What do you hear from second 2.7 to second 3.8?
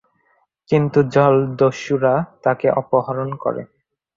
অপহরণ করে।